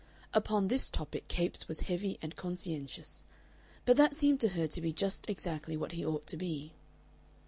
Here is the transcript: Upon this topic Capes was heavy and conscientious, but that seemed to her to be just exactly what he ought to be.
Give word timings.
Upon 0.33 0.67
this 0.67 0.89
topic 0.89 1.27
Capes 1.27 1.67
was 1.67 1.81
heavy 1.81 2.17
and 2.23 2.35
conscientious, 2.35 3.23
but 3.85 3.97
that 3.97 4.15
seemed 4.15 4.39
to 4.39 4.49
her 4.57 4.65
to 4.65 4.81
be 4.81 4.91
just 4.91 5.29
exactly 5.29 5.77
what 5.77 5.91
he 5.91 6.03
ought 6.03 6.25
to 6.25 6.37
be. 6.37 6.73